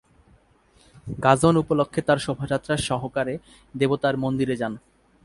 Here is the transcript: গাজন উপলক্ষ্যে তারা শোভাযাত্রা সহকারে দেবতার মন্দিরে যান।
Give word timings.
গাজন 1.23 1.55
উপলক্ষ্যে 1.63 2.01
তারা 2.07 2.21
শোভাযাত্রা 2.25 2.75
সহকারে 2.87 3.33
দেবতার 3.75 4.15
মন্দিরে 4.23 4.55
যান। 4.61 4.73